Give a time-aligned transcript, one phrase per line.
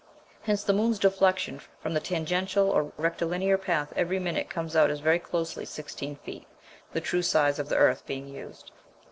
[0.41, 4.99] Hence the moon's deflection from the tangential or rectilinear path every minute comes out as
[4.99, 6.47] very closely 16 feet
[6.91, 8.71] (the true size of the earth being used).